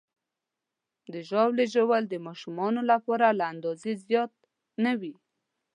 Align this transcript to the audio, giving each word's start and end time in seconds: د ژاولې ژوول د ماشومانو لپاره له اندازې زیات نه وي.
د 1.13 1.13
ژاولې 1.29 1.65
ژوول 1.73 2.03
د 2.09 2.15
ماشومانو 2.27 2.81
لپاره 2.91 3.27
له 3.39 3.43
اندازې 3.53 3.91
زیات 4.05 4.31
نه 4.83 4.91
وي. 4.99 5.15